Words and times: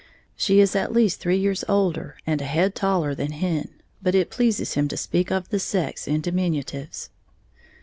She 0.35 0.59
is 0.59 0.75
at 0.75 0.91
least 0.93 1.19
three 1.19 1.37
years 1.37 1.63
older 1.69 2.17
and 2.25 2.41
a 2.41 2.45
head 2.45 2.73
taller 2.73 3.13
than 3.13 3.33
Hen, 3.33 3.67
but 4.01 4.15
it 4.15 4.31
pleases 4.31 4.73
him 4.73 4.87
to 4.87 4.97
speak 4.97 5.29
of 5.31 5.49
the 5.49 5.59
sex 5.59 6.07
in 6.07 6.21
diminutives. 6.21 7.11